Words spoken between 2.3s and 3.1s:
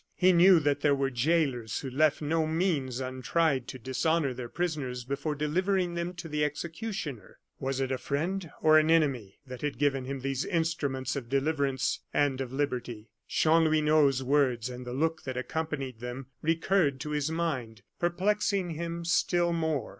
means